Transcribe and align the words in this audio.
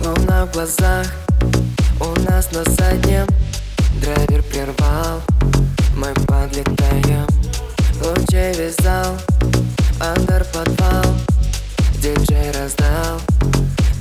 Луна 0.00 0.44
в 0.44 0.52
глазах 0.52 1.06
у 2.00 2.20
нас 2.20 2.52
на 2.52 2.64
заднем 2.64 3.26
Драйвер 4.02 4.42
прервал, 4.42 5.22
мы 5.96 6.12
подлетаем 6.26 7.26
Лучей 8.02 8.52
весь 8.58 8.76
зал, 8.82 9.16
андер 10.00 10.44
подвал. 10.52 11.14
Диджей 11.94 12.50
раздал, 12.50 13.20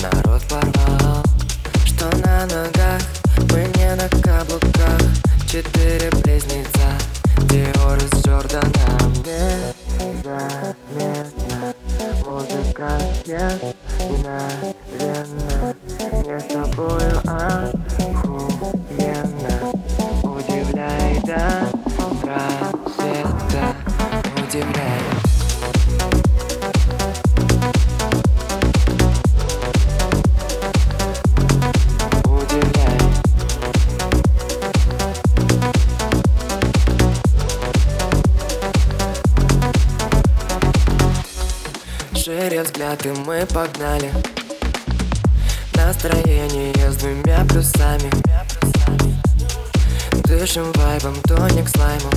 народ 0.00 0.42
порвал. 0.48 1.22
Что 1.84 2.06
на 2.24 2.46
ногах, 2.46 3.02
мы 3.50 3.70
не 3.76 3.94
на 3.96 4.08
каблуках. 4.22 5.00
Четыре 5.50 6.10
близнеца, 6.10 6.57
нет 14.08 14.76
и 14.88 15.04
наверно 15.04 15.74
Не 16.24 16.38
с 16.38 16.44
тобою 16.44 17.18
охуенно. 17.24 17.72
Удивляй 20.22 21.20
до 21.22 21.40
рассвета 22.22 23.64
Удивляй 24.36 24.87
Шире 42.28 42.62
взгляд 42.62 43.06
и 43.06 43.08
мы 43.08 43.46
погнали. 43.46 44.12
Настроение 45.72 46.90
с 46.90 46.96
двумя 46.96 47.42
плюсами. 47.46 48.10
Дышим 50.24 50.70
вайбом, 50.74 51.14
тоник 51.22 51.66
с 51.70 51.76
лаймом. 51.78 52.12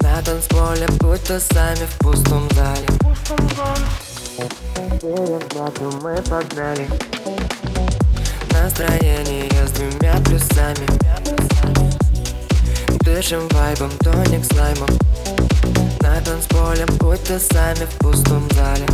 На 0.00 0.22
танцполе, 0.22 0.88
будто 1.00 1.38
сами 1.38 1.84
в 1.84 1.98
пустом 1.98 2.48
зале. 2.52 2.86
И 5.02 5.84
мы 6.02 6.22
погнали. 6.22 6.88
Настроение 8.52 9.66
с 9.66 9.70
двумя 9.72 10.14
плюсами. 10.24 10.86
Дышим 13.00 13.46
вайбом, 13.50 13.90
тоник 13.98 14.46
с 14.46 14.52
лаймом. 14.56 14.88
На 16.00 16.22
танцполе, 16.22 16.86
будто 16.98 17.38
сами 17.38 17.84
в 17.84 17.98
пустом 17.98 18.48
зале 18.52 18.93